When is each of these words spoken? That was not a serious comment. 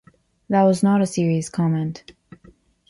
That 0.49 0.63
was 0.63 0.81
not 0.81 1.03
a 1.03 1.05
serious 1.05 1.47
comment. 1.49 2.13